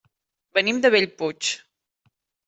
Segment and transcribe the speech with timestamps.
[0.57, 1.51] Venim de Bellpuig.